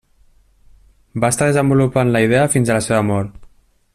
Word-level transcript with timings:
Va 1.25 1.29
estar 1.35 1.49
desenvolupant 1.51 2.13
la 2.15 2.23
idea 2.29 2.49
fins 2.57 2.71
a 2.75 2.79
la 2.79 2.85
seva 2.87 3.07
mort. 3.13 3.39